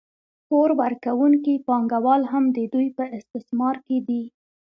[0.47, 4.23] پور ورکوونکي پانګوال هم د دوی په استثمار کې دي